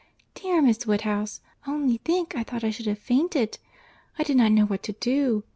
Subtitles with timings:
[0.33, 1.41] —Dear Miss Woodhouse!
[1.67, 2.35] only think.
[2.35, 3.59] I thought I should have fainted.
[4.17, 5.43] I did not know what to do.